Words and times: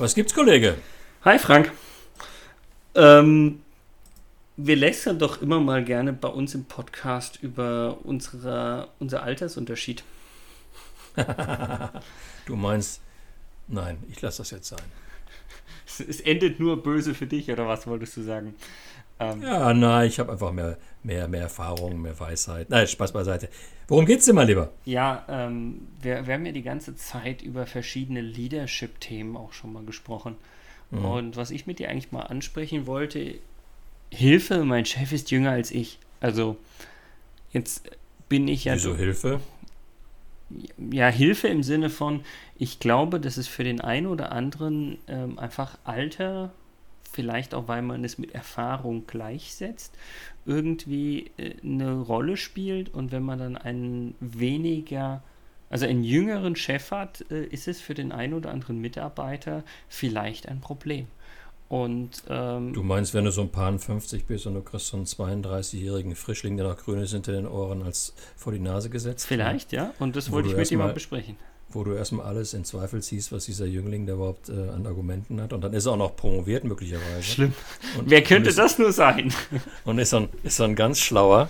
Was 0.00 0.14
gibt's, 0.14 0.32
Kollege? 0.32 0.78
Hi, 1.26 1.38
Frank. 1.38 1.72
Ähm, 2.94 3.60
wir 4.56 4.74
lästern 4.74 5.18
doch 5.18 5.42
immer 5.42 5.60
mal 5.60 5.84
gerne 5.84 6.14
bei 6.14 6.28
uns 6.28 6.54
im 6.54 6.64
Podcast 6.64 7.38
über 7.42 7.98
unsere, 8.04 8.88
unser 8.98 9.22
Altersunterschied. 9.22 10.02
du 12.46 12.56
meinst, 12.56 13.02
nein, 13.68 14.02
ich 14.10 14.22
lasse 14.22 14.38
das 14.38 14.52
jetzt 14.52 14.68
sein. 14.68 14.80
Es 15.84 16.22
endet 16.22 16.60
nur 16.60 16.82
böse 16.82 17.14
für 17.14 17.26
dich, 17.26 17.50
oder 17.50 17.68
was 17.68 17.86
wolltest 17.86 18.16
du 18.16 18.22
sagen? 18.22 18.54
Ähm, 19.20 19.42
ja, 19.42 19.74
nein, 19.74 20.08
ich 20.08 20.18
habe 20.18 20.32
einfach 20.32 20.50
mehr, 20.50 20.78
mehr, 21.02 21.28
mehr 21.28 21.42
Erfahrung, 21.42 22.00
mehr 22.00 22.18
Weisheit. 22.18 22.70
Nein, 22.70 22.86
Spaß 22.86 23.12
beiseite. 23.12 23.50
Worum 23.86 24.06
geht's 24.06 24.24
dir 24.24 24.32
mal 24.32 24.46
lieber? 24.46 24.70
Ja, 24.86 25.24
ähm, 25.28 25.88
wir, 26.00 26.26
wir 26.26 26.34
haben 26.34 26.46
ja 26.46 26.52
die 26.52 26.62
ganze 26.62 26.96
Zeit 26.96 27.42
über 27.42 27.66
verschiedene 27.66 28.22
Leadership-Themen 28.22 29.36
auch 29.36 29.52
schon 29.52 29.72
mal 29.72 29.84
gesprochen. 29.84 30.36
Mhm. 30.90 31.04
Und 31.04 31.36
was 31.36 31.50
ich 31.50 31.66
mit 31.66 31.78
dir 31.78 31.90
eigentlich 31.90 32.12
mal 32.12 32.22
ansprechen 32.22 32.86
wollte, 32.86 33.34
Hilfe, 34.10 34.64
mein 34.64 34.86
Chef 34.86 35.12
ist 35.12 35.30
jünger 35.30 35.50
als 35.50 35.70
ich. 35.70 35.98
Also, 36.20 36.56
jetzt 37.52 37.90
bin 38.28 38.48
ich 38.48 38.64
ja. 38.64 38.74
Wieso 38.74 38.96
Hilfe? 38.96 39.40
Ja, 40.90 41.08
Hilfe 41.08 41.48
im 41.48 41.62
Sinne 41.62 41.90
von, 41.90 42.24
ich 42.56 42.80
glaube, 42.80 43.20
dass 43.20 43.36
es 43.36 43.46
für 43.46 43.64
den 43.64 43.80
einen 43.80 44.06
oder 44.06 44.32
anderen 44.32 44.98
ähm, 45.06 45.38
einfach 45.38 45.78
Alter 45.84 46.52
vielleicht 47.10 47.54
auch 47.54 47.68
weil 47.68 47.82
man 47.82 48.04
es 48.04 48.18
mit 48.18 48.34
Erfahrung 48.34 49.06
gleichsetzt, 49.06 49.96
irgendwie 50.46 51.30
äh, 51.36 51.54
eine 51.62 52.00
Rolle 52.00 52.36
spielt 52.36 52.92
und 52.92 53.12
wenn 53.12 53.22
man 53.22 53.38
dann 53.38 53.56
einen 53.56 54.14
weniger, 54.20 55.22
also 55.68 55.86
einen 55.86 56.04
jüngeren 56.04 56.56
Chef 56.56 56.90
hat, 56.90 57.24
äh, 57.30 57.44
ist 57.44 57.68
es 57.68 57.80
für 57.80 57.94
den 57.94 58.12
einen 58.12 58.34
oder 58.34 58.50
anderen 58.50 58.78
Mitarbeiter 58.78 59.64
vielleicht 59.88 60.48
ein 60.48 60.60
Problem. 60.60 61.06
Und, 61.68 62.24
ähm, 62.28 62.72
du 62.72 62.82
meinst, 62.82 63.14
wenn 63.14 63.24
du 63.24 63.30
so 63.30 63.42
ein 63.42 63.50
paar 63.50 63.76
50 63.78 64.26
bist 64.26 64.46
und 64.46 64.54
du 64.54 64.60
kriegst 64.60 64.88
so 64.88 64.96
einen 64.96 65.06
32-jährigen 65.06 66.16
Frischling, 66.16 66.56
der 66.56 66.66
noch 66.66 66.76
grün 66.76 66.98
ist 66.98 67.12
hinter 67.12 67.30
den 67.30 67.46
Ohren, 67.46 67.84
als 67.84 68.12
vor 68.36 68.52
die 68.52 68.58
Nase 68.58 68.90
gesetzt? 68.90 69.24
Vielleicht, 69.24 69.70
ja. 69.70 69.94
Und 70.00 70.16
das 70.16 70.32
wollte 70.32 70.48
ich 70.48 70.56
mit 70.56 70.68
jemandem 70.68 70.94
besprechen 70.94 71.36
wo 71.72 71.84
du 71.84 71.92
erstmal 71.92 72.26
alles 72.26 72.54
in 72.54 72.64
Zweifel 72.64 73.02
ziehst, 73.02 73.32
was 73.32 73.46
dieser 73.46 73.66
Jüngling 73.66 74.06
da 74.06 74.14
überhaupt 74.14 74.48
äh, 74.48 74.52
an 74.52 74.86
Argumenten 74.86 75.40
hat. 75.40 75.52
Und 75.52 75.62
dann 75.62 75.72
ist 75.72 75.86
er 75.86 75.92
auch 75.92 75.96
noch 75.96 76.16
promoviert, 76.16 76.64
möglicherweise. 76.64 77.22
Schlimm. 77.22 77.54
Und, 77.98 78.10
Wer 78.10 78.22
könnte 78.22 78.50
ist, 78.50 78.58
das 78.58 78.78
nur 78.78 78.92
sein? 78.92 79.32
Und 79.84 79.98
ist 79.98 80.14
ein, 80.14 80.28
ist 80.42 80.60
ein 80.60 80.74
ganz 80.74 80.98
schlauer. 80.98 81.48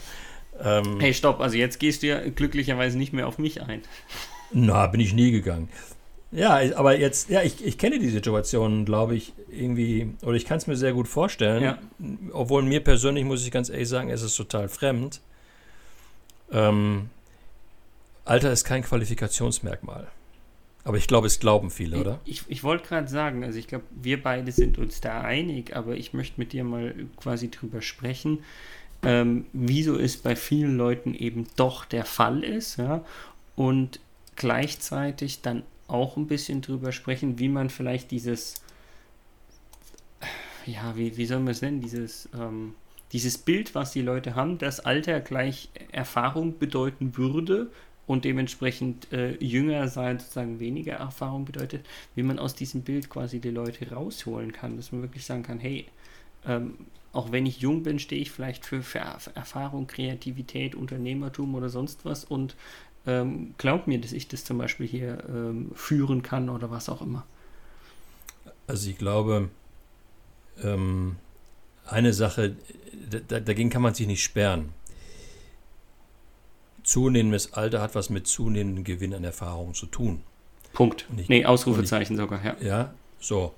Ähm, 0.62 1.00
hey, 1.00 1.14
stopp, 1.14 1.40
also 1.40 1.56
jetzt 1.56 1.78
gehst 1.78 2.02
du 2.02 2.08
ja 2.08 2.20
glücklicherweise 2.28 2.98
nicht 2.98 3.12
mehr 3.12 3.26
auf 3.26 3.38
mich 3.38 3.62
ein. 3.62 3.82
Na, 4.52 4.86
bin 4.86 5.00
ich 5.00 5.14
nie 5.14 5.30
gegangen. 5.30 5.68
Ja, 6.32 6.60
aber 6.76 6.98
jetzt, 6.98 7.28
ja, 7.28 7.42
ich, 7.42 7.64
ich 7.64 7.76
kenne 7.76 7.98
die 7.98 8.08
Situation, 8.08 8.84
glaube 8.84 9.16
ich, 9.16 9.32
irgendwie, 9.50 10.12
oder 10.22 10.34
ich 10.34 10.44
kann 10.44 10.58
es 10.58 10.66
mir 10.68 10.76
sehr 10.76 10.92
gut 10.92 11.08
vorstellen. 11.08 11.62
Ja. 11.62 11.78
Obwohl 12.32 12.62
mir 12.62 12.80
persönlich, 12.80 13.24
muss 13.24 13.44
ich 13.44 13.50
ganz 13.50 13.68
ehrlich 13.68 13.88
sagen, 13.88 14.10
es 14.10 14.22
ist 14.22 14.36
total 14.36 14.68
fremd. 14.68 15.20
Ähm, 16.52 17.10
Alter 18.24 18.52
ist 18.52 18.64
kein 18.64 18.82
Qualifikationsmerkmal. 18.82 20.08
Aber 20.84 20.96
ich 20.96 21.06
glaube, 21.06 21.26
es 21.26 21.38
glauben 21.38 21.70
viele, 21.70 22.00
oder? 22.00 22.20
Ich, 22.24 22.42
ich, 22.48 22.64
wollte 22.64 22.88
gerade 22.88 23.08
sagen, 23.08 23.44
also 23.44 23.58
ich 23.58 23.68
glaube, 23.68 23.84
wir 23.90 24.22
beide 24.22 24.50
sind 24.50 24.78
uns 24.78 25.00
da 25.00 25.20
einig, 25.20 25.76
aber 25.76 25.94
ich 25.94 26.14
möchte 26.14 26.40
mit 26.40 26.52
dir 26.52 26.64
mal 26.64 26.94
quasi 27.16 27.50
drüber 27.50 27.82
sprechen, 27.82 28.42
ähm, 29.02 29.46
wieso 29.52 29.98
es 29.98 30.16
bei 30.16 30.36
vielen 30.36 30.76
Leuten 30.76 31.14
eben 31.14 31.46
doch 31.56 31.84
der 31.84 32.04
Fall 32.04 32.42
ist, 32.42 32.78
ja, 32.78 33.04
und 33.56 34.00
gleichzeitig 34.36 35.42
dann 35.42 35.64
auch 35.86 36.16
ein 36.16 36.26
bisschen 36.26 36.62
drüber 36.62 36.92
sprechen, 36.92 37.38
wie 37.38 37.48
man 37.48 37.68
vielleicht 37.68 38.10
dieses, 38.10 38.62
ja, 40.64 40.96
wie, 40.96 41.16
wie 41.16 41.26
soll 41.26 41.40
man 41.40 41.48
es 41.48 41.62
nennen, 41.62 41.80
dieses, 41.80 42.28
ähm, 42.34 42.74
dieses 43.12 43.38
Bild, 43.38 43.74
was 43.74 43.92
die 43.92 44.02
Leute 44.02 44.34
haben, 44.34 44.58
dass 44.58 44.80
Alter 44.80 45.20
gleich 45.20 45.68
Erfahrung 45.92 46.58
bedeuten 46.58 47.16
würde, 47.16 47.70
und 48.10 48.24
dementsprechend 48.24 49.12
äh, 49.12 49.36
jünger 49.36 49.86
sein 49.86 50.18
sozusagen 50.18 50.58
weniger 50.58 50.94
Erfahrung 50.94 51.44
bedeutet, 51.44 51.86
wie 52.16 52.24
man 52.24 52.40
aus 52.40 52.56
diesem 52.56 52.82
Bild 52.82 53.08
quasi 53.08 53.38
die 53.38 53.50
Leute 53.50 53.88
rausholen 53.88 54.50
kann, 54.50 54.76
dass 54.76 54.90
man 54.90 55.02
wirklich 55.02 55.24
sagen 55.24 55.44
kann, 55.44 55.60
hey, 55.60 55.86
ähm, 56.44 56.74
auch 57.12 57.30
wenn 57.30 57.46
ich 57.46 57.60
jung 57.60 57.84
bin, 57.84 58.00
stehe 58.00 58.20
ich 58.20 58.32
vielleicht 58.32 58.66
für, 58.66 58.82
für 58.82 58.98
Erfahrung, 58.98 59.86
Kreativität, 59.86 60.74
Unternehmertum 60.74 61.54
oder 61.54 61.68
sonst 61.68 62.04
was 62.04 62.24
und 62.24 62.56
ähm, 63.06 63.54
glaub 63.58 63.86
mir, 63.86 64.00
dass 64.00 64.10
ich 64.10 64.26
das 64.26 64.42
zum 64.42 64.58
Beispiel 64.58 64.88
hier 64.88 65.22
ähm, 65.28 65.70
führen 65.76 66.22
kann 66.22 66.48
oder 66.48 66.68
was 66.68 66.88
auch 66.88 67.02
immer. 67.02 67.24
Also 68.66 68.90
ich 68.90 68.98
glaube, 68.98 69.50
ähm, 70.64 71.14
eine 71.86 72.12
Sache, 72.12 72.56
dagegen 73.28 73.70
kann 73.70 73.82
man 73.82 73.94
sich 73.94 74.08
nicht 74.08 74.24
sperren 74.24 74.70
zunehmendes 76.90 77.52
Alter 77.54 77.80
hat 77.80 77.94
was 77.94 78.10
mit 78.10 78.26
zunehmendem 78.26 78.84
Gewinn 78.84 79.14
an 79.14 79.22
Erfahrung 79.22 79.74
zu 79.74 79.86
tun. 79.86 80.22
Punkt. 80.72 81.06
Ich, 81.16 81.28
nee, 81.28 81.44
Ausrufezeichen 81.44 82.14
ich, 82.14 82.20
sogar, 82.20 82.44
ja. 82.44 82.56
Ja, 82.60 82.94
so. 83.20 83.54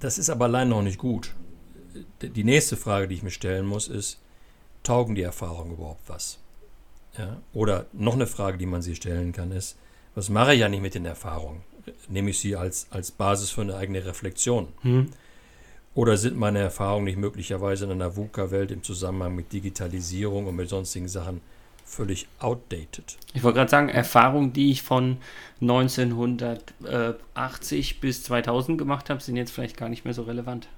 Das 0.00 0.18
ist 0.18 0.28
aber 0.28 0.46
allein 0.46 0.68
noch 0.68 0.82
nicht 0.82 0.98
gut. 0.98 1.34
Die 2.20 2.44
nächste 2.44 2.76
Frage, 2.76 3.08
die 3.08 3.14
ich 3.14 3.22
mir 3.22 3.30
stellen 3.30 3.66
muss, 3.66 3.88
ist, 3.88 4.20
taugen 4.82 5.14
die 5.14 5.22
Erfahrungen 5.22 5.72
überhaupt 5.72 6.08
was? 6.08 6.38
Ja? 7.16 7.38
Oder 7.52 7.86
noch 7.92 8.14
eine 8.14 8.26
Frage, 8.26 8.58
die 8.58 8.66
man 8.66 8.82
sich 8.82 8.96
stellen 8.96 9.32
kann, 9.32 9.52
ist, 9.52 9.76
was 10.14 10.28
mache 10.28 10.54
ich 10.54 10.60
ja 10.60 10.68
nicht 10.68 10.82
mit 10.82 10.94
den 10.94 11.04
Erfahrungen? 11.04 11.62
Nehme 12.08 12.30
ich 12.30 12.40
sie 12.40 12.56
als, 12.56 12.88
als 12.90 13.12
Basis 13.12 13.50
für 13.50 13.62
eine 13.62 13.76
eigene 13.76 14.04
Reflexion? 14.04 14.68
Hm. 14.82 15.10
Oder 15.94 16.16
sind 16.16 16.36
meine 16.36 16.58
Erfahrungen 16.58 17.04
nicht 17.04 17.18
möglicherweise 17.18 17.84
in 17.84 17.92
einer 17.92 18.16
VUCA-Welt 18.16 18.70
im 18.70 18.82
Zusammenhang 18.82 19.34
mit 19.34 19.52
Digitalisierung 19.52 20.46
und 20.46 20.56
mit 20.56 20.68
sonstigen 20.68 21.08
Sachen 21.08 21.40
völlig 21.88 22.28
outdated. 22.38 23.18
Ich 23.34 23.42
wollte 23.42 23.56
gerade 23.56 23.70
sagen, 23.70 23.88
Erfahrungen, 23.88 24.52
die 24.52 24.70
ich 24.70 24.82
von 24.82 25.16
1980 25.60 28.00
bis 28.00 28.22
2000 28.24 28.78
gemacht 28.78 29.10
habe, 29.10 29.20
sind 29.22 29.36
jetzt 29.36 29.50
vielleicht 29.50 29.76
gar 29.76 29.88
nicht 29.88 30.04
mehr 30.04 30.14
so 30.14 30.22
relevant. 30.22 30.68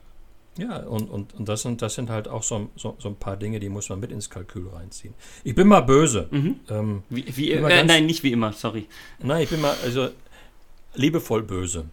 Ja, 0.56 0.78
und, 0.78 1.10
und, 1.10 1.34
und 1.34 1.48
das, 1.48 1.62
sind, 1.62 1.80
das 1.82 1.94
sind 1.94 2.10
halt 2.10 2.26
auch 2.28 2.42
so, 2.42 2.70
so, 2.76 2.96
so 2.98 3.08
ein 3.08 3.16
paar 3.16 3.36
Dinge, 3.36 3.60
die 3.60 3.68
muss 3.68 3.88
man 3.88 4.00
mit 4.00 4.10
ins 4.12 4.30
Kalkül 4.30 4.68
reinziehen. 4.68 5.14
Ich 5.44 5.54
bin 5.54 5.68
mal 5.68 5.80
böse. 5.80 6.28
Mhm. 6.30 6.60
Ähm, 6.68 7.02
wie, 7.08 7.24
wie, 7.36 7.52
äh, 7.52 7.60
ganz, 7.60 7.88
nein, 7.88 8.06
nicht 8.06 8.22
wie 8.22 8.32
immer, 8.32 8.52
sorry. 8.52 8.86
Nein, 9.20 9.42
ich 9.42 9.50
bin 9.50 9.60
mal, 9.60 9.74
also 9.84 10.08
liebevoll 10.94 11.42
böse. 11.42 11.84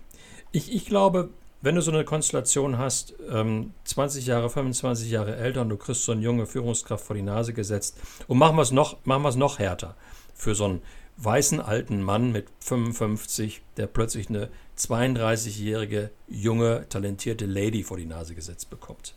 Ich, 0.52 0.74
ich 0.74 0.86
glaube, 0.86 1.30
wenn 1.68 1.76
du 1.76 1.82
so 1.82 1.92
eine 1.92 2.06
Konstellation 2.06 2.78
hast, 2.78 3.14
ähm, 3.30 3.74
20 3.84 4.26
Jahre, 4.26 4.50
25 4.50 5.12
Jahre 5.12 5.36
älter 5.36 5.64
und 5.64 5.70
du 5.70 5.76
kriegst 5.76 6.06
so 6.06 6.14
eine 6.14 6.22
junge 6.22 6.46
Führungskraft 6.46 7.04
vor 7.04 7.14
die 7.14 7.22
Nase 7.22 7.52
gesetzt 7.52 7.98
und 8.30 8.38
machen 8.38 8.56
wir 8.56 8.62
es 8.62 8.72
noch, 8.72 9.06
machen 9.06 9.24
wir 9.24 9.28
es 9.28 9.36
noch 9.36 9.60
härter 9.60 9.98
für 10.34 10.56
so 10.56 10.64
einen 10.64 10.82
weißen 11.18 11.60
alten 11.60 12.02
Mann 12.02 12.32
mit 12.32 12.48
55, 12.62 13.62
der 13.76 13.88
plötzlich 13.88 14.30
eine 14.30 14.48
32-jährige 14.78 16.10
junge 16.30 16.88
talentierte 16.88 17.46
Lady 17.46 17.84
vor 17.84 17.98
die 17.98 18.06
Nase 18.06 18.34
gesetzt 18.34 18.70
bekommt. 18.70 19.16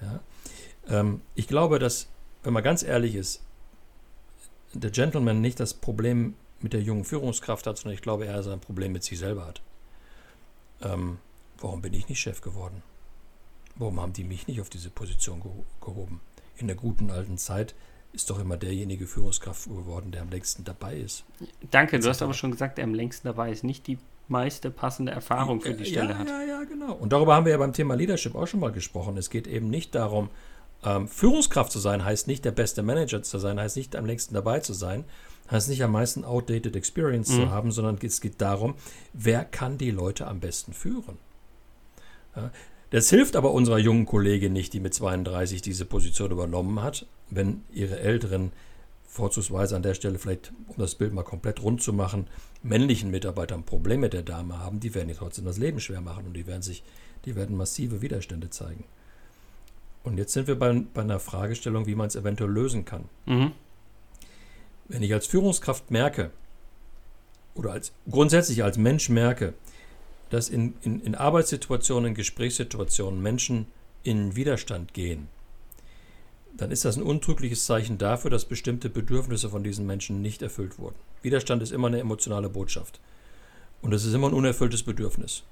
Ja? 0.00 0.18
Ähm, 0.88 1.20
ich 1.36 1.46
glaube, 1.46 1.78
dass, 1.78 2.08
wenn 2.42 2.52
man 2.52 2.64
ganz 2.64 2.82
ehrlich 2.82 3.14
ist, 3.14 3.42
der 4.72 4.90
Gentleman 4.90 5.40
nicht 5.40 5.60
das 5.60 5.72
Problem 5.72 6.34
mit 6.58 6.72
der 6.72 6.82
jungen 6.82 7.04
Führungskraft 7.04 7.64
hat, 7.68 7.78
sondern 7.78 7.94
ich 7.94 8.02
glaube, 8.02 8.26
er 8.26 8.44
ein 8.44 8.58
Problem 8.58 8.90
mit 8.90 9.04
sich 9.04 9.20
selber 9.20 9.46
hat. 9.46 9.62
Ähm, 10.82 11.18
Warum 11.62 11.80
bin 11.80 11.94
ich 11.94 12.08
nicht 12.08 12.20
Chef 12.20 12.40
geworden? 12.40 12.82
Warum 13.76 14.00
haben 14.00 14.12
die 14.12 14.24
mich 14.24 14.48
nicht 14.48 14.60
auf 14.60 14.68
diese 14.68 14.90
Position 14.90 15.40
geho 15.40 15.64
gehoben? 15.80 16.20
In 16.56 16.66
der 16.66 16.76
guten 16.76 17.10
alten 17.10 17.38
Zeit 17.38 17.74
ist 18.12 18.28
doch 18.28 18.38
immer 18.38 18.56
derjenige 18.56 19.06
Führungskraft 19.06 19.64
geworden, 19.64 20.10
der 20.10 20.22
am 20.22 20.28
längsten 20.28 20.64
dabei 20.64 20.96
ist. 20.96 21.24
Danke, 21.70 21.98
du 21.98 22.08
hast 22.08 22.20
aber 22.20 22.34
schon 22.34 22.50
gesagt, 22.50 22.78
der 22.78 22.84
am 22.84 22.94
längsten 22.94 23.28
dabei 23.28 23.50
ist, 23.50 23.64
nicht 23.64 23.86
die 23.86 23.98
meiste 24.28 24.70
passende 24.70 25.12
Erfahrung 25.12 25.60
für 25.60 25.72
die 25.72 25.86
Stelle 25.86 26.10
ja, 26.10 26.18
hat. 26.18 26.28
Ja, 26.28 26.42
ja, 26.42 26.64
genau. 26.64 26.94
Und 26.94 27.12
darüber 27.12 27.34
haben 27.34 27.46
wir 27.46 27.52
ja 27.52 27.58
beim 27.58 27.72
Thema 27.72 27.94
Leadership 27.94 28.34
auch 28.34 28.46
schon 28.46 28.60
mal 28.60 28.72
gesprochen. 28.72 29.16
Es 29.16 29.30
geht 29.30 29.46
eben 29.46 29.70
nicht 29.70 29.94
darum, 29.94 30.30
ähm, 30.84 31.08
Führungskraft 31.08 31.70
zu 31.70 31.78
sein, 31.78 32.04
heißt 32.04 32.26
nicht 32.26 32.44
der 32.44 32.50
beste 32.50 32.82
Manager 32.82 33.22
zu 33.22 33.38
sein, 33.38 33.58
heißt 33.58 33.76
nicht 33.76 33.96
am 33.96 34.04
längsten 34.04 34.34
dabei 34.34 34.60
zu 34.60 34.74
sein, 34.74 35.04
heißt 35.50 35.68
nicht 35.68 35.82
am 35.82 35.92
meisten 35.92 36.24
outdated 36.24 36.76
Experience 36.76 37.30
mhm. 37.30 37.34
zu 37.34 37.50
haben, 37.50 37.72
sondern 37.72 37.98
es 38.02 38.20
geht 38.20 38.40
darum, 38.40 38.74
wer 39.12 39.44
kann 39.44 39.78
die 39.78 39.90
Leute 39.90 40.26
am 40.26 40.40
besten 40.40 40.72
führen. 40.72 41.18
Das 42.90 43.10
hilft 43.10 43.36
aber 43.36 43.52
unserer 43.52 43.78
jungen 43.78 44.06
Kollegin 44.06 44.52
nicht, 44.52 44.72
die 44.72 44.80
mit 44.80 44.94
32 44.94 45.62
diese 45.62 45.84
Position 45.84 46.30
übernommen 46.30 46.82
hat, 46.82 47.06
wenn 47.30 47.62
ihre 47.72 47.98
älteren, 48.00 48.52
vorzugsweise 49.06 49.76
an 49.76 49.82
der 49.82 49.94
Stelle 49.94 50.18
vielleicht, 50.18 50.52
um 50.68 50.76
das 50.78 50.94
Bild 50.94 51.12
mal 51.12 51.22
komplett 51.22 51.62
rund 51.62 51.82
zu 51.82 51.92
machen, 51.92 52.28
männlichen 52.62 53.10
Mitarbeiter 53.10 53.54
ein 53.54 53.64
Problem 53.64 54.00
mit 54.00 54.14
der 54.14 54.22
Dame 54.22 54.58
haben, 54.58 54.80
die 54.80 54.94
werden 54.94 55.10
ihr 55.10 55.16
trotzdem 55.16 55.44
das 55.44 55.58
Leben 55.58 55.80
schwer 55.80 56.00
machen 56.00 56.26
und 56.26 56.34
die 56.34 56.46
werden 56.46 56.62
sich, 56.62 56.82
die 57.26 57.36
werden 57.36 57.56
massive 57.56 58.00
Widerstände 58.00 58.48
zeigen. 58.48 58.84
Und 60.02 60.18
jetzt 60.18 60.32
sind 60.32 60.46
wir 60.46 60.58
bei, 60.58 60.82
bei 60.94 61.02
einer 61.02 61.20
Fragestellung, 61.20 61.86
wie 61.86 61.94
man 61.94 62.08
es 62.08 62.16
eventuell 62.16 62.50
lösen 62.50 62.84
kann. 62.84 63.04
Mhm. 63.26 63.52
Wenn 64.88 65.02
ich 65.02 65.12
als 65.12 65.26
Führungskraft 65.26 65.90
merke, 65.90 66.30
oder 67.54 67.72
als 67.72 67.92
grundsätzlich 68.10 68.64
als 68.64 68.78
Mensch 68.78 69.08
merke, 69.08 69.54
dass 70.32 70.48
in, 70.48 70.72
in, 70.80 70.98
in 71.00 71.14
Arbeitssituationen, 71.14 72.08
in 72.08 72.14
Gesprächssituationen 72.14 73.20
Menschen 73.20 73.66
in 74.02 74.34
Widerstand 74.34 74.94
gehen, 74.94 75.28
dann 76.56 76.70
ist 76.70 76.86
das 76.86 76.96
ein 76.96 77.02
untrügliches 77.02 77.66
Zeichen 77.66 77.98
dafür, 77.98 78.30
dass 78.30 78.46
bestimmte 78.46 78.88
Bedürfnisse 78.88 79.50
von 79.50 79.62
diesen 79.62 79.86
Menschen 79.86 80.22
nicht 80.22 80.40
erfüllt 80.40 80.78
wurden. 80.78 80.96
Widerstand 81.20 81.62
ist 81.62 81.70
immer 81.70 81.88
eine 81.88 82.00
emotionale 82.00 82.48
Botschaft. 82.48 82.98
Und 83.82 83.92
es 83.92 84.06
ist 84.06 84.14
immer 84.14 84.28
ein 84.28 84.32
unerfülltes 84.32 84.84
Bedürfnis. 84.84 85.42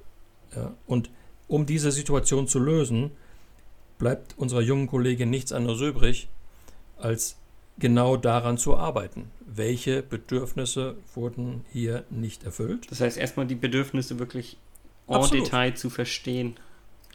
Ja? 0.56 0.74
Und 0.86 1.10
um 1.46 1.66
diese 1.66 1.92
Situation 1.92 2.48
zu 2.48 2.58
lösen, 2.58 3.10
bleibt 3.98 4.38
unserer 4.38 4.62
jungen 4.62 4.86
Kollegin 4.86 5.28
nichts 5.28 5.52
anderes 5.52 5.82
übrig, 5.82 6.30
als 6.96 7.36
genau 7.78 8.16
daran 8.16 8.56
zu 8.56 8.78
arbeiten. 8.78 9.30
Welche 9.44 10.02
Bedürfnisse 10.02 10.96
wurden 11.14 11.66
hier 11.70 12.04
nicht 12.08 12.44
erfüllt? 12.44 12.90
Das 12.90 13.02
heißt, 13.02 13.18
erstmal 13.18 13.46
die 13.46 13.56
Bedürfnisse 13.56 14.18
wirklich 14.18 14.56
en 15.10 15.30
Detail 15.30 15.74
zu 15.74 15.90
verstehen. 15.90 16.56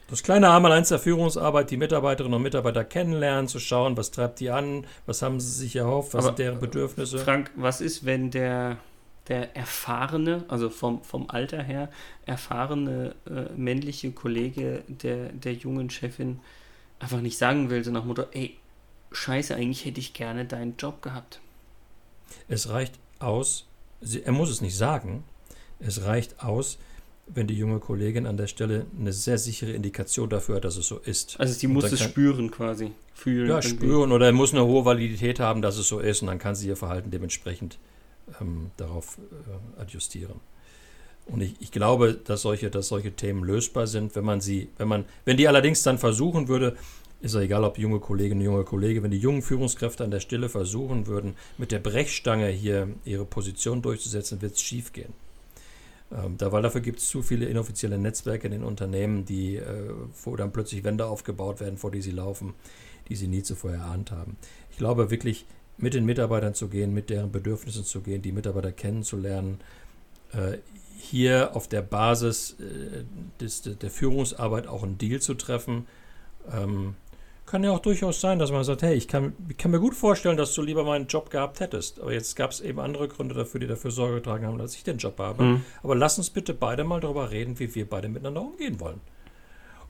Das 0.07 0.21
kleine 0.21 0.51
Einmaleins 0.51 0.89
der 0.89 0.99
Führungsarbeit, 0.99 1.71
die 1.71 1.77
Mitarbeiterinnen 1.77 2.35
und 2.35 2.43
Mitarbeiter 2.43 2.83
kennenlernen, 2.83 3.47
zu 3.47 3.59
schauen, 3.59 3.97
was 3.97 4.11
treibt 4.11 4.39
die 4.39 4.51
an, 4.51 4.85
was 5.07 5.23
haben 5.23 5.39
sie 5.39 5.49
sich 5.49 5.75
erhofft, 5.75 6.13
was 6.13 6.25
Aber, 6.25 6.35
sind 6.35 6.39
deren 6.39 6.59
Bedürfnisse. 6.59 7.17
Frank, 7.17 7.49
was 7.55 7.81
ist, 7.81 8.05
wenn 8.05 8.29
der, 8.29 8.77
der 9.29 9.55
erfahrene, 9.55 10.45
also 10.47 10.69
vom, 10.69 11.03
vom 11.03 11.27
Alter 11.29 11.63
her, 11.63 11.89
erfahrene 12.27 13.15
äh, 13.25 13.51
männliche 13.55 14.11
Kollege 14.11 14.83
der, 14.87 15.29
der 15.29 15.53
jungen 15.53 15.89
Chefin 15.89 16.39
einfach 16.99 17.21
nicht 17.21 17.39
sagen 17.39 17.71
will, 17.71 17.83
so 17.83 17.89
nach 17.89 18.05
Motto, 18.05 18.25
ey, 18.31 18.57
scheiße, 19.11 19.55
eigentlich 19.55 19.85
hätte 19.85 19.99
ich 19.99 20.13
gerne 20.13 20.45
deinen 20.45 20.77
Job 20.77 21.01
gehabt. 21.01 21.39
Es 22.47 22.69
reicht 22.69 22.99
aus, 23.17 23.65
er 24.01 24.31
muss 24.31 24.51
es 24.51 24.61
nicht 24.61 24.77
sagen, 24.77 25.23
es 25.79 26.03
reicht 26.03 26.43
aus, 26.43 26.77
wenn 27.27 27.47
die 27.47 27.55
junge 27.55 27.79
Kollegin 27.79 28.27
an 28.27 28.37
der 28.37 28.47
Stelle 28.47 28.85
eine 28.99 29.11
sehr 29.11 29.37
sichere 29.37 29.71
Indikation 29.71 30.29
dafür 30.29 30.57
hat, 30.57 30.65
dass 30.65 30.77
es 30.77 30.87
so 30.87 30.99
ist. 30.99 31.39
Also 31.39 31.53
sie 31.53 31.67
muss 31.67 31.85
es 31.85 31.99
kann, 31.99 32.09
spüren 32.09 32.51
quasi, 32.51 32.91
fühlen. 33.13 33.49
Ja, 33.49 33.61
spüren 33.61 34.11
oder 34.11 34.27
er 34.27 34.31
muss 34.31 34.53
eine 34.53 34.65
hohe 34.65 34.85
Validität 34.85 35.39
haben, 35.39 35.61
dass 35.61 35.77
es 35.77 35.87
so 35.87 35.99
ist 35.99 36.21
und 36.21 36.27
dann 36.27 36.39
kann 36.39 36.55
sie 36.55 36.67
ihr 36.67 36.75
Verhalten 36.75 37.09
dementsprechend 37.09 37.79
ähm, 38.39 38.71
darauf 38.77 39.17
äh, 39.17 39.81
adjustieren. 39.81 40.39
Und 41.25 41.41
ich, 41.41 41.55
ich, 41.59 41.71
glaube, 41.71 42.13
dass 42.13 42.43
solche, 42.43 42.69
dass 42.69 42.89
solche 42.89 43.11
Themen 43.11 43.43
lösbar 43.43 43.87
sind, 43.87 44.15
wenn 44.15 44.25
man 44.25 44.41
sie, 44.41 44.69
wenn 44.77 44.87
man, 44.87 45.05
wenn 45.25 45.37
die 45.37 45.47
allerdings 45.47 45.81
dann 45.81 45.97
versuchen 45.97 46.47
würde, 46.47 46.77
ist 47.21 47.33
ja 47.33 47.41
egal, 47.41 47.63
ob 47.63 47.79
junge 47.79 47.99
Kolleginnen, 47.99 48.41
junge 48.41 48.63
Kollege, 48.63 49.01
wenn 49.01 49.09
die 49.09 49.17
jungen 49.17 49.41
Führungskräfte 49.41 50.03
an 50.03 50.11
der 50.11 50.19
Stelle 50.19 50.49
versuchen 50.49 51.07
würden, 51.07 51.35
mit 51.57 51.71
der 51.71 51.79
Brechstange 51.79 52.49
hier 52.49 52.89
ihre 53.03 53.25
Position 53.25 53.81
durchzusetzen, 53.81 54.43
wird 54.43 54.53
es 54.53 54.61
schief 54.61 54.93
gehen. 54.93 55.13
Ähm, 56.15 56.37
da, 56.37 56.51
weil 56.51 56.61
dafür 56.61 56.81
gibt 56.81 56.99
es 56.99 57.07
zu 57.07 57.21
viele 57.21 57.45
inoffizielle 57.45 57.97
Netzwerke 57.97 58.47
in 58.47 58.53
den 58.53 58.63
Unternehmen, 58.63 59.25
die, 59.25 59.57
äh, 59.57 59.91
wo 60.23 60.35
dann 60.35 60.51
plötzlich 60.51 60.83
Wände 60.83 61.05
aufgebaut 61.05 61.59
werden, 61.59 61.77
vor 61.77 61.91
die 61.91 62.01
sie 62.01 62.11
laufen, 62.11 62.53
die 63.09 63.15
sie 63.15 63.27
nie 63.27 63.43
zuvor 63.43 63.71
erahnt 63.71 64.11
haben. 64.11 64.37
Ich 64.71 64.77
glaube 64.77 65.11
wirklich, 65.11 65.45
mit 65.77 65.93
den 65.93 66.05
Mitarbeitern 66.05 66.53
zu 66.53 66.69
gehen, 66.69 66.93
mit 66.93 67.09
deren 67.09 67.31
Bedürfnissen 67.31 67.83
zu 67.83 68.01
gehen, 68.01 68.21
die 68.21 68.31
Mitarbeiter 68.31 68.71
kennenzulernen, 68.71 69.59
äh, 70.31 70.57
hier 70.97 71.55
auf 71.55 71.67
der 71.67 71.81
Basis 71.81 72.55
äh, 72.59 73.03
des, 73.41 73.63
der 73.63 73.89
Führungsarbeit 73.89 74.67
auch 74.67 74.83
einen 74.83 74.97
Deal 74.97 75.19
zu 75.19 75.33
treffen, 75.33 75.85
ähm, 76.51 76.95
kann 77.45 77.63
ja 77.63 77.71
auch 77.71 77.79
durchaus 77.79 78.21
sein, 78.21 78.39
dass 78.39 78.51
man 78.51 78.63
sagt, 78.63 78.81
hey, 78.81 78.95
ich 78.95 79.07
kann, 79.07 79.33
ich 79.49 79.57
kann 79.57 79.71
mir 79.71 79.79
gut 79.79 79.93
vorstellen, 79.93 80.37
dass 80.37 80.53
du 80.53 80.61
lieber 80.61 80.83
meinen 80.83 81.07
Job 81.07 81.29
gehabt 81.29 81.59
hättest. 81.59 81.99
Aber 81.99 82.11
jetzt 82.11 82.35
gab 82.35 82.51
es 82.51 82.61
eben 82.61 82.79
andere 82.79 83.07
Gründe 83.07 83.35
dafür, 83.35 83.59
die 83.59 83.67
dafür 83.67 83.91
Sorge 83.91 84.15
getragen 84.15 84.45
haben, 84.45 84.57
dass 84.57 84.75
ich 84.75 84.83
den 84.83 84.97
Job 84.97 85.19
habe. 85.19 85.43
Mhm. 85.43 85.65
Aber 85.83 85.95
lass 85.95 86.17
uns 86.17 86.29
bitte 86.29 86.53
beide 86.53 86.83
mal 86.83 86.99
darüber 86.99 87.31
reden, 87.31 87.59
wie 87.59 87.73
wir 87.75 87.87
beide 87.87 88.09
miteinander 88.09 88.41
umgehen 88.41 88.79
wollen. 88.79 88.99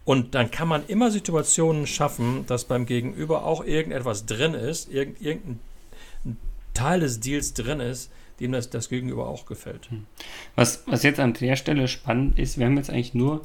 Und 0.03 0.35
dann 0.35 0.51
kann 0.51 0.67
man 0.67 0.85
immer 0.87 1.09
Situationen 1.09 1.87
schaffen, 1.87 2.45
dass 2.45 2.65
beim 2.65 2.85
Gegenüber 2.85 3.43
auch 3.43 3.65
irgendetwas 3.65 4.25
drin 4.25 4.53
ist, 4.53 4.91
irgendein 4.91 5.59
Teil 6.73 6.99
des 6.99 7.21
Deals 7.21 7.53
drin 7.53 7.79
ist, 7.79 8.11
dem 8.39 8.51
das, 8.51 8.69
das 8.69 8.89
Gegenüber 8.89 9.27
auch 9.27 9.45
gefällt. 9.45 9.91
Mhm. 9.91 10.05
Was, 10.55 10.83
was 10.87 11.03
jetzt 11.03 11.19
an 11.19 11.33
der 11.33 11.55
Stelle 11.55 11.87
spannend 11.87 12.37
ist, 12.37 12.59
wir 12.59 12.65
haben 12.65 12.77
jetzt 12.77 12.89
eigentlich 12.89 13.13
nur 13.13 13.41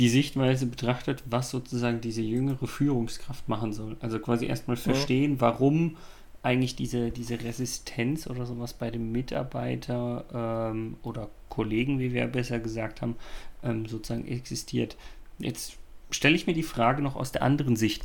die 0.00 0.08
Sichtweise 0.08 0.64
betrachtet, 0.64 1.22
was 1.26 1.50
sozusagen 1.50 2.00
diese 2.00 2.22
jüngere 2.22 2.66
Führungskraft 2.66 3.50
machen 3.50 3.74
soll. 3.74 3.98
Also 4.00 4.18
quasi 4.18 4.46
erstmal 4.46 4.78
verstehen, 4.78 5.34
ja. 5.34 5.40
warum 5.42 5.98
eigentlich 6.42 6.74
diese, 6.74 7.10
diese 7.10 7.38
Resistenz 7.42 8.26
oder 8.26 8.46
sowas 8.46 8.72
bei 8.72 8.90
dem 8.90 9.12
Mitarbeiter 9.12 10.70
ähm, 10.72 10.96
oder 11.02 11.28
Kollegen, 11.50 11.98
wie 11.98 12.14
wir 12.14 12.26
besser 12.28 12.60
gesagt 12.60 13.02
haben, 13.02 13.16
ähm, 13.62 13.84
sozusagen 13.84 14.26
existiert. 14.26 14.96
Jetzt 15.38 15.76
stelle 16.10 16.34
ich 16.34 16.46
mir 16.46 16.54
die 16.54 16.62
Frage 16.62 17.02
noch 17.02 17.14
aus 17.14 17.30
der 17.30 17.42
anderen 17.42 17.76
Sicht. 17.76 18.04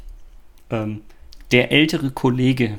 Ähm, 0.70 1.02
der 1.52 1.72
ältere 1.72 2.12
Kollege, 2.12 2.78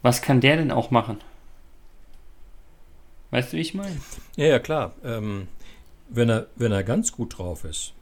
was 0.00 0.22
kann 0.22 0.40
der 0.40 0.58
denn 0.58 0.70
auch 0.70 0.92
machen? 0.92 1.18
Weißt 3.32 3.52
du, 3.52 3.56
wie 3.56 3.62
ich 3.62 3.74
meine? 3.74 3.96
Ja, 4.36 4.46
ja, 4.46 4.58
klar. 4.60 4.92
Ähm, 5.02 5.48
wenn 6.08 6.28
er, 6.28 6.46
wenn 6.56 6.72
er 6.72 6.84
ganz 6.84 7.12
gut 7.12 7.38
drauf 7.38 7.64
ist, 7.64 7.92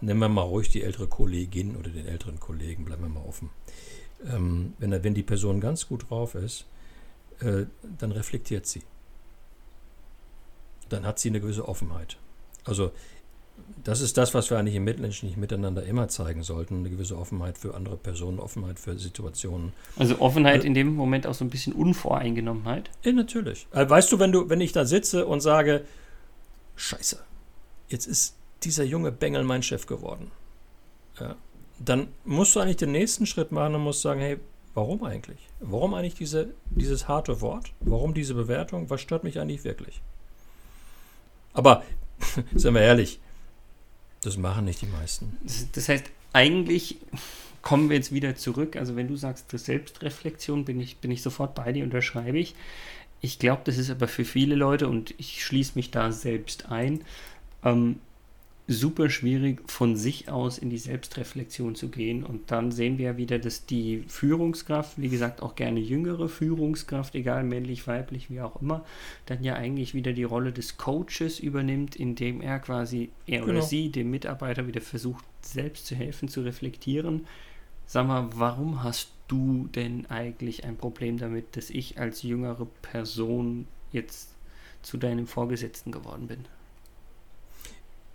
nehmen 0.00 0.20
wir 0.20 0.28
mal 0.28 0.42
ruhig 0.42 0.68
die 0.70 0.82
ältere 0.82 1.06
Kollegin 1.06 1.76
oder 1.76 1.90
den 1.90 2.06
älteren 2.06 2.40
Kollegen, 2.40 2.84
bleiben 2.84 3.02
wir 3.02 3.08
mal 3.08 3.26
offen. 3.26 3.50
Ähm, 4.30 4.74
wenn, 4.78 4.92
er, 4.92 5.04
wenn 5.04 5.14
die 5.14 5.22
Person 5.22 5.60
ganz 5.60 5.88
gut 5.88 6.10
drauf 6.10 6.34
ist, 6.34 6.66
äh, 7.40 7.66
dann 7.98 8.12
reflektiert 8.12 8.66
sie. 8.66 8.82
Dann 10.88 11.06
hat 11.06 11.18
sie 11.18 11.28
eine 11.28 11.40
gewisse 11.40 11.68
Offenheit. 11.68 12.16
Also 12.64 12.92
das 13.84 14.00
ist 14.00 14.16
das, 14.16 14.34
was 14.34 14.50
wir 14.50 14.58
eigentlich 14.58 14.74
im 14.74 14.84
mitmenschlichen 14.84 15.40
Miteinander 15.40 15.84
immer 15.84 16.08
zeigen 16.08 16.42
sollten. 16.42 16.80
Eine 16.80 16.90
gewisse 16.90 17.16
Offenheit 17.16 17.58
für 17.58 17.74
andere 17.74 17.96
Personen, 17.96 18.38
Offenheit 18.38 18.78
für 18.78 18.98
Situationen. 18.98 19.72
Also 19.96 20.20
Offenheit 20.20 20.64
äh, 20.64 20.66
in 20.66 20.74
dem 20.74 20.94
Moment 20.94 21.26
auch 21.26 21.34
so 21.34 21.44
ein 21.44 21.50
bisschen 21.50 21.72
Unvoreingenommenheit? 21.72 22.90
Ja, 23.04 23.12
natürlich. 23.12 23.66
Äh, 23.72 23.88
weißt 23.88 24.10
du, 24.12 24.18
wenn 24.18 24.32
du, 24.32 24.48
wenn 24.48 24.60
ich 24.60 24.72
da 24.72 24.84
sitze 24.84 25.26
und 25.26 25.40
sage, 25.40 25.84
Scheiße, 26.76 27.18
jetzt 27.90 28.06
ist 28.06 28.36
dieser 28.62 28.84
junge 28.84 29.12
Bengel 29.12 29.44
mein 29.44 29.62
Chef 29.62 29.86
geworden. 29.86 30.30
Ja, 31.18 31.36
dann 31.78 32.08
musst 32.24 32.54
du 32.54 32.60
eigentlich 32.60 32.76
den 32.76 32.92
nächsten 32.92 33.26
Schritt 33.26 33.52
machen 33.52 33.74
und 33.74 33.82
musst 33.82 34.02
sagen, 34.02 34.20
hey, 34.20 34.38
warum 34.74 35.02
eigentlich? 35.04 35.38
Warum 35.60 35.94
eigentlich 35.94 36.14
diese, 36.14 36.54
dieses 36.70 37.08
harte 37.08 37.40
Wort? 37.40 37.72
Warum 37.80 38.14
diese 38.14 38.34
Bewertung? 38.34 38.90
Was 38.90 39.00
stört 39.00 39.24
mich 39.24 39.38
eigentlich 39.38 39.64
wirklich? 39.64 40.00
Aber, 41.52 41.82
sind 42.54 42.74
wir 42.74 42.82
ehrlich, 42.82 43.20
das 44.22 44.36
machen 44.36 44.66
nicht 44.66 44.82
die 44.82 44.86
meisten. 44.86 45.36
Das 45.72 45.88
heißt, 45.88 46.04
eigentlich 46.32 46.98
kommen 47.62 47.88
wir 47.88 47.96
jetzt 47.96 48.12
wieder 48.12 48.36
zurück. 48.36 48.76
Also 48.76 48.96
wenn 48.96 49.08
du 49.08 49.16
sagst, 49.16 49.50
Selbstreflexion, 49.50 50.64
bin 50.64 50.80
ich, 50.80 50.98
bin 50.98 51.10
ich 51.10 51.22
sofort 51.22 51.54
bei 51.54 51.72
dir, 51.72 51.84
unterschreibe 51.84 52.38
ich. 52.38 52.54
Ich 53.22 53.38
glaube, 53.38 53.62
das 53.64 53.76
ist 53.76 53.90
aber 53.90 54.08
für 54.08 54.24
viele 54.24 54.54
Leute, 54.54 54.88
und 54.88 55.14
ich 55.18 55.44
schließe 55.44 55.72
mich 55.74 55.90
da 55.90 56.10
selbst 56.10 56.70
ein, 56.70 57.04
ähm, 57.64 57.96
super 58.70 59.10
schwierig, 59.10 59.68
von 59.68 59.96
sich 59.96 60.28
aus 60.28 60.56
in 60.56 60.70
die 60.70 60.78
Selbstreflexion 60.78 61.74
zu 61.74 61.88
gehen. 61.88 62.22
Und 62.22 62.52
dann 62.52 62.70
sehen 62.70 62.98
wir 62.98 63.06
ja 63.06 63.16
wieder, 63.16 63.40
dass 63.40 63.66
die 63.66 64.04
Führungskraft, 64.06 65.00
wie 65.00 65.08
gesagt, 65.08 65.42
auch 65.42 65.56
gerne 65.56 65.80
jüngere 65.80 66.28
Führungskraft, 66.28 67.16
egal 67.16 67.42
männlich, 67.42 67.88
weiblich, 67.88 68.30
wie 68.30 68.40
auch 68.40 68.62
immer, 68.62 68.84
dann 69.26 69.42
ja 69.42 69.54
eigentlich 69.54 69.92
wieder 69.92 70.12
die 70.12 70.22
Rolle 70.24 70.52
des 70.52 70.76
Coaches 70.76 71.40
übernimmt, 71.40 71.96
indem 71.96 72.40
er 72.40 72.60
quasi, 72.60 73.10
er 73.26 73.40
genau. 73.40 73.54
oder 73.54 73.62
sie, 73.62 73.90
dem 73.90 74.10
Mitarbeiter 74.10 74.68
wieder 74.68 74.80
versucht, 74.80 75.24
selbst 75.42 75.86
zu 75.86 75.96
helfen, 75.96 76.28
zu 76.28 76.42
reflektieren. 76.42 77.26
Sag 77.86 78.06
mal, 78.06 78.28
warum 78.36 78.84
hast 78.84 79.10
du 79.26 79.68
denn 79.74 80.06
eigentlich 80.06 80.64
ein 80.64 80.76
Problem 80.76 81.18
damit, 81.18 81.56
dass 81.56 81.70
ich 81.70 81.98
als 81.98 82.22
jüngere 82.22 82.66
Person 82.82 83.66
jetzt 83.90 84.36
zu 84.82 84.96
deinem 84.96 85.26
Vorgesetzten 85.26 85.90
geworden 85.90 86.28
bin? 86.28 86.44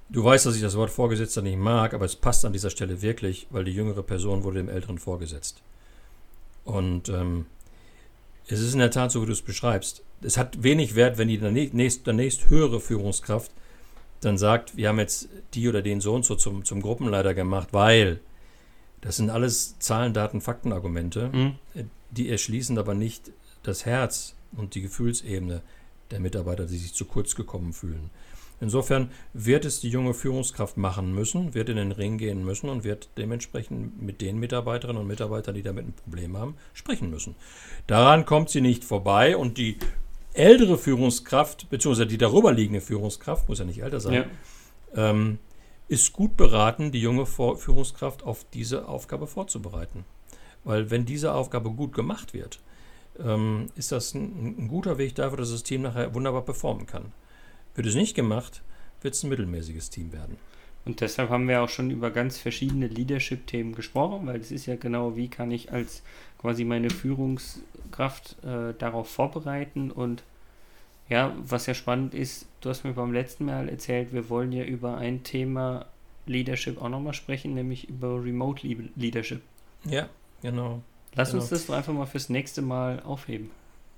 Du 0.10 0.24
weißt, 0.24 0.46
dass 0.46 0.56
ich 0.56 0.62
das 0.62 0.78
Wort 0.78 0.92
Vorgesetzter 0.92 1.42
nicht 1.42 1.58
mag, 1.58 1.94
aber 1.94 2.06
es 2.06 2.16
passt 2.16 2.46
an 2.46 2.54
dieser 2.54 2.70
Stelle 2.70 3.02
wirklich, 3.02 3.48
weil 3.50 3.64
die 3.64 3.74
jüngere 3.74 4.04
Person 4.04 4.44
wurde 4.44 4.60
dem 4.60 4.70
Älteren 4.70 5.00
vorgesetzt. 5.00 5.62
Und 6.64 7.10
ähm, 7.10 7.48
es 8.48 8.60
ist 8.60 8.74
in 8.74 8.80
der 8.80 8.92
Tat 8.92 9.12
so, 9.12 9.22
wie 9.22 9.26
du 9.26 9.32
es 9.32 9.42
beschreibst. 9.42 10.04
Es 10.22 10.38
hat 10.38 10.62
wenig 10.64 10.96
Wert, 10.96 11.18
wenn 11.18 11.28
die 11.28 11.40
nächst, 11.40 12.06
nächst 12.08 12.50
höhere 12.50 12.80
Führungskraft 12.80 13.52
dann 14.22 14.38
sagt, 14.38 14.76
wir 14.76 14.90
haben 14.90 15.00
jetzt 15.00 15.30
die 15.54 15.70
oder 15.70 15.82
den 15.82 16.02
Sohn 16.02 16.24
so 16.24 16.36
zum, 16.36 16.66
zum 16.66 16.82
Gruppenleiter 16.82 17.34
gemacht, 17.34 17.70
weil 17.72 18.20
das 19.02 19.18
sind 19.18 19.30
alles 19.30 19.78
Zahlen, 19.80 20.14
Daten, 20.14 20.42
Faktenargumente, 20.42 21.30
mhm. 21.32 21.56
die 22.12 22.30
erschließen 22.30 22.78
aber 22.78 22.96
nicht 22.96 23.32
das 23.62 23.86
Herz 23.86 24.36
und 24.58 24.74
die 24.74 24.82
Gefühlsebene 24.82 25.62
der 26.12 26.20
Mitarbeiter, 26.20 26.66
die 26.66 26.78
sich 26.78 26.94
zu 26.94 27.06
kurz 27.06 27.36
gekommen 27.36 27.74
fühlen. 27.74 28.10
Insofern 28.62 29.12
wird 29.34 29.66
es 29.66 29.80
die 29.80 29.90
junge 29.90 30.14
Führungskraft 30.14 30.78
machen 30.78 31.14
müssen, 31.14 31.54
wird 31.54 31.70
in 31.70 31.76
den 31.76 31.92
Ring 31.92 32.18
gehen 32.18 32.46
müssen 32.46 32.70
und 32.70 32.84
wird 32.84 33.10
dementsprechend 33.18 34.02
mit 34.02 34.22
den 34.22 34.40
Mitarbeiterinnen 34.40 35.02
und 35.02 35.08
Mitarbeitern, 35.08 35.56
die 35.56 35.62
damit 35.62 35.88
ein 35.88 35.94
Problem 35.94 36.38
haben, 36.38 36.56
sprechen 36.74 37.10
müssen. 37.10 37.36
Daran 37.88 38.26
kommt 38.26 38.50
sie 38.50 38.62
nicht 38.62 38.84
vorbei 38.84 39.36
und 39.36 39.58
die 39.58 39.78
ältere 40.34 40.78
Führungskraft, 40.78 41.70
beziehungsweise 41.70 42.08
die 42.08 42.18
darüber 42.18 42.52
liegende 42.52 42.82
Führungskraft, 42.82 43.50
muss 43.50 43.60
ja 43.60 43.66
nicht 43.66 43.82
älter 43.82 44.00
sein, 44.00 44.26
ähm, 44.96 45.40
ist 45.88 46.14
gut 46.14 46.36
beraten, 46.36 46.92
die 46.92 47.02
junge 47.02 47.26
Führungskraft 47.26 48.24
auf 48.24 48.46
diese 48.54 48.88
Aufgabe 48.88 49.28
vorzubereiten. 49.28 50.04
Weil 50.64 50.90
wenn 50.90 51.06
diese 51.06 51.34
Aufgabe 51.34 51.70
gut 51.70 51.94
gemacht 51.94 52.34
wird, 52.34 52.60
ähm, 53.24 53.68
ist 53.76 53.92
das 53.92 54.14
ein, 54.14 54.56
ein, 54.58 54.68
guter 54.68 54.98
Weg 54.98 55.16
dafür, 55.16 55.38
dass 55.38 55.52
das 55.52 55.64
Team 55.64 55.84
nachher 55.84 56.14
wunderbar 56.14 56.42
performen 56.42 56.86
kann. 56.86 57.14
Wird 57.76 57.88
es 57.88 57.96
nicht 57.96 58.16
gemacht, 58.16 58.62
wird 59.02 59.14
es 59.14 59.24
ein 59.24 59.30
mittelmäßiges 59.30 59.90
Team 59.90 60.12
werden. 60.14 60.38
Und 60.86 61.02
deshalb 61.02 61.30
haben 61.30 61.48
wir 61.48 61.64
auch 61.64 61.70
schon 61.70 61.90
über 61.90 62.12
ganz 62.12 62.38
verschiedene 62.38 62.88
Leadership-Themen 62.88 63.74
gesprochen, 63.74 64.28
weil 64.28 64.40
es 64.40 64.52
ist 64.52 64.68
ja 64.68 64.76
genau, 64.76 65.16
wie 65.16 65.28
kann 65.28 65.52
ich 65.52 65.72
als 65.72 66.04
quasi 66.40 66.64
meine 66.64 66.92
Führungskraft 66.92 68.38
äh, 68.44 68.74
darauf 68.78 69.10
vorbereiten 69.10 69.90
und 69.92 70.24
ja, 71.10 71.36
was 71.40 71.66
ja 71.68 71.74
spannend 71.74 72.14
ist, 72.14 72.48
du 72.62 72.70
hast 72.70 72.84
mir 72.84 72.94
beim 72.94 73.14
letzten 73.14 73.46
Mal 73.46 73.70
erzählt, 73.70 74.12
wir 74.12 74.30
wollen 74.30 74.52
ja 74.52 74.64
über 74.64 74.98
ein 74.98 75.24
Thema 75.24 75.86
Leadership 76.26 76.82
auch 76.82 76.90
nochmal 76.90 77.14
sprechen, 77.14 77.54
nämlich 77.54 77.90
über 77.90 78.24
Remote 78.24 78.66
Leadership. 78.96 79.42
Ja, 79.86 80.10
genau. 80.42 80.82
Lass 81.14 81.30
genau. 81.30 81.42
uns 81.42 81.50
das 81.52 81.68
doch 81.68 81.76
einfach 81.76 81.94
mal 81.94 82.08
fürs 82.08 82.30
nächste 82.30 82.62
Mal 82.62 83.02
aufheben. 83.04 83.52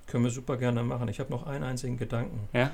Können 0.07 0.25
wir 0.25 0.31
super 0.31 0.57
gerne 0.57 0.83
machen. 0.83 1.07
Ich 1.07 1.19
habe 1.19 1.31
noch 1.31 1.47
einen 1.47 1.63
einzigen 1.63 1.97
Gedanken. 1.97 2.39
Ja. 2.53 2.71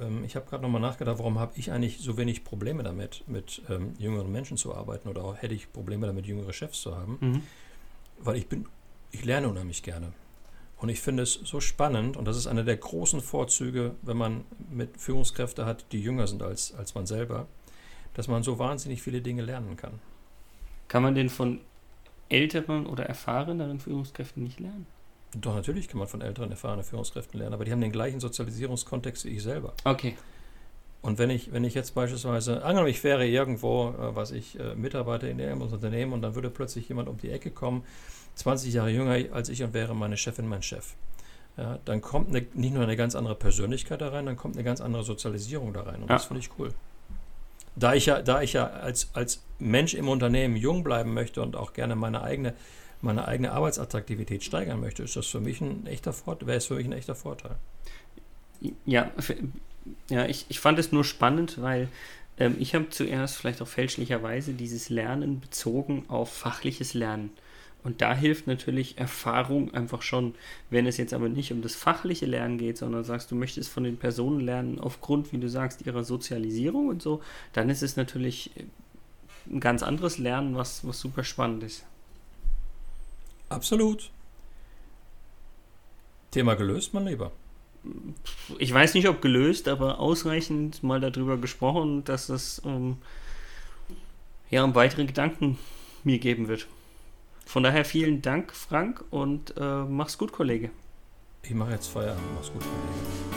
Ähm, 0.00 0.24
ich 0.24 0.36
habe 0.36 0.46
gerade 0.46 0.62
nochmal 0.62 0.80
nachgedacht, 0.80 1.18
warum 1.18 1.38
habe 1.38 1.52
ich 1.56 1.72
eigentlich 1.72 1.98
so 1.98 2.16
wenig 2.16 2.44
Probleme 2.44 2.82
damit, 2.82 3.24
mit 3.26 3.62
ähm, 3.68 3.94
jüngeren 3.98 4.30
Menschen 4.30 4.56
zu 4.56 4.74
arbeiten 4.74 5.08
oder 5.08 5.24
auch 5.24 5.36
hätte 5.36 5.54
ich 5.54 5.72
Probleme 5.72 6.06
damit, 6.06 6.26
jüngere 6.26 6.52
Chefs 6.52 6.80
zu 6.80 6.96
haben. 6.96 7.18
Mhm. 7.20 7.42
Weil 8.18 8.36
ich 8.36 8.48
bin, 8.48 8.66
ich 9.10 9.24
lerne 9.24 9.48
unheimlich 9.48 9.82
gerne. 9.82 10.12
Und 10.78 10.88
ich 10.90 11.00
finde 11.00 11.24
es 11.24 11.34
so 11.34 11.60
spannend, 11.60 12.16
und 12.16 12.24
das 12.24 12.36
ist 12.36 12.46
einer 12.46 12.62
der 12.62 12.76
großen 12.76 13.20
Vorzüge, 13.20 13.96
wenn 14.02 14.16
man 14.16 14.44
mit 14.70 15.00
Führungskräften 15.00 15.64
hat, 15.64 15.86
die 15.92 16.00
jünger 16.00 16.26
sind 16.28 16.42
als, 16.42 16.72
als 16.74 16.94
man 16.94 17.04
selber, 17.04 17.48
dass 18.14 18.28
man 18.28 18.42
so 18.44 18.58
wahnsinnig 18.58 19.02
viele 19.02 19.20
Dinge 19.20 19.42
lernen 19.42 19.76
kann. 19.76 19.98
Kann 20.86 21.02
man 21.02 21.14
denn 21.14 21.28
von 21.28 21.60
älteren 22.28 22.86
oder 22.86 23.06
erfahreneren 23.06 23.80
Führungskräften 23.80 24.42
nicht 24.42 24.60
lernen? 24.60 24.86
Doch, 25.34 25.54
natürlich 25.54 25.88
kann 25.88 25.98
man 25.98 26.08
von 26.08 26.22
älteren, 26.22 26.50
erfahrenen 26.50 26.84
Führungskräften 26.84 27.38
lernen, 27.38 27.54
aber 27.54 27.64
die 27.64 27.72
haben 27.72 27.80
den 27.80 27.92
gleichen 27.92 28.20
Sozialisierungskontext 28.20 29.24
wie 29.26 29.30
ich 29.30 29.42
selber. 29.42 29.74
Okay. 29.84 30.16
Und 31.00 31.18
wenn 31.18 31.30
ich, 31.30 31.52
wenn 31.52 31.64
ich 31.64 31.74
jetzt 31.74 31.94
beispielsweise, 31.94 32.62
angenommen, 32.64 32.88
ich 32.88 33.04
wäre 33.04 33.26
irgendwo, 33.26 33.90
äh, 33.90 34.16
was 34.16 34.30
ich, 34.30 34.58
äh, 34.58 34.74
Mitarbeiter 34.74 35.28
in 35.28 35.38
irgendeinem 35.38 35.72
Unternehmen 35.72 36.12
und 36.12 36.22
dann 36.22 36.34
würde 36.34 36.50
plötzlich 36.50 36.88
jemand 36.88 37.08
um 37.08 37.18
die 37.18 37.30
Ecke 37.30 37.50
kommen, 37.50 37.84
20 38.34 38.72
Jahre 38.72 38.90
jünger 38.90 39.34
als 39.34 39.48
ich 39.48 39.62
und 39.62 39.74
wäre 39.74 39.94
meine 39.94 40.16
Chefin 40.16 40.46
mein 40.46 40.62
Chef. 40.62 40.94
Ja, 41.56 41.78
dann 41.84 42.00
kommt 42.00 42.28
eine, 42.28 42.46
nicht 42.54 42.72
nur 42.72 42.84
eine 42.84 42.96
ganz 42.96 43.16
andere 43.16 43.34
Persönlichkeit 43.34 44.00
da 44.00 44.08
rein, 44.10 44.26
dann 44.26 44.36
kommt 44.36 44.54
eine 44.54 44.64
ganz 44.64 44.80
andere 44.80 45.02
Sozialisierung 45.02 45.72
da 45.72 45.82
rein. 45.82 46.02
Und 46.02 46.08
ja. 46.08 46.16
das 46.16 46.26
finde 46.26 46.40
ich 46.40 46.50
cool. 46.58 46.72
Da 47.74 47.94
ich 47.94 48.06
ja, 48.06 48.22
da 48.22 48.42
ich 48.42 48.52
ja 48.52 48.66
als, 48.66 49.10
als 49.14 49.42
Mensch 49.58 49.94
im 49.94 50.08
Unternehmen 50.08 50.56
jung 50.56 50.84
bleiben 50.84 51.14
möchte 51.14 51.42
und 51.42 51.56
auch 51.56 51.72
gerne 51.72 51.96
meine 51.96 52.22
eigene, 52.22 52.54
meine 53.00 53.28
eigene 53.28 53.52
Arbeitsattraktivität 53.52 54.44
steigern 54.44 54.80
möchte, 54.80 55.02
ist 55.02 55.16
das 55.16 55.26
für 55.26 55.40
mich 55.40 55.60
ein 55.60 55.86
echter 55.86 56.12
Vorteil, 56.12 56.48
wäre 56.48 56.58
es 56.58 56.66
für 56.66 56.74
mich 56.74 56.86
ein 56.86 56.92
echter 56.92 57.14
Vorteil. 57.14 57.56
Ja, 58.84 59.10
ja 60.08 60.26
ich, 60.26 60.46
ich 60.48 60.60
fand 60.60 60.78
es 60.78 60.92
nur 60.92 61.04
spannend, 61.04 61.60
weil 61.62 61.88
ähm, 62.38 62.56
ich 62.58 62.74
habe 62.74 62.90
zuerst 62.90 63.36
vielleicht 63.36 63.62
auch 63.62 63.68
fälschlicherweise 63.68 64.52
dieses 64.52 64.88
Lernen 64.88 65.40
bezogen 65.40 66.04
auf 66.08 66.32
fachliches 66.32 66.94
Lernen. 66.94 67.30
Und 67.84 68.02
da 68.02 68.14
hilft 68.14 68.48
natürlich 68.48 68.98
Erfahrung 68.98 69.72
einfach 69.72 70.02
schon, 70.02 70.34
wenn 70.68 70.86
es 70.86 70.96
jetzt 70.96 71.14
aber 71.14 71.28
nicht 71.28 71.52
um 71.52 71.62
das 71.62 71.76
fachliche 71.76 72.26
Lernen 72.26 72.58
geht, 72.58 72.76
sondern 72.76 73.04
sagst, 73.04 73.30
du 73.30 73.36
möchtest 73.36 73.70
von 73.70 73.84
den 73.84 73.96
Personen 73.96 74.40
lernen 74.40 74.80
aufgrund, 74.80 75.32
wie 75.32 75.38
du 75.38 75.48
sagst, 75.48 75.86
ihrer 75.86 76.02
Sozialisierung 76.02 76.88
und 76.88 77.00
so, 77.00 77.22
dann 77.52 77.70
ist 77.70 77.82
es 77.82 77.96
natürlich 77.96 78.50
ein 79.48 79.60
ganz 79.60 79.82
anderes 79.82 80.18
Lernen, 80.18 80.56
was, 80.56 80.86
was 80.86 80.98
super 80.98 81.22
spannend 81.22 81.62
ist. 81.62 81.84
Absolut. 83.48 84.10
Thema 86.30 86.54
gelöst, 86.54 86.94
mein 86.94 87.06
Lieber. 87.06 87.32
Ich 88.58 88.72
weiß 88.72 88.94
nicht, 88.94 89.08
ob 89.08 89.22
gelöst, 89.22 89.68
aber 89.68 89.98
ausreichend 89.98 90.82
mal 90.82 91.00
darüber 91.00 91.38
gesprochen, 91.38 92.04
dass 92.04 92.28
es 92.28 92.58
um, 92.58 92.98
ja, 94.50 94.64
um 94.64 94.74
weitere 94.74 95.06
Gedanken 95.06 95.58
mir 96.04 96.18
geben 96.18 96.48
wird. 96.48 96.66
Von 97.46 97.62
daher 97.62 97.84
vielen 97.84 98.20
Dank, 98.20 98.54
Frank, 98.54 99.02
und 99.10 99.54
äh, 99.56 99.84
mach's 99.84 100.18
gut, 100.18 100.32
Kollege. 100.32 100.70
Ich 101.42 101.54
mache 101.54 101.72
jetzt 101.72 101.86
Feierabend. 101.86 102.22
Mach's 102.34 102.52
gut, 102.52 102.60
Kollege. 102.60 103.27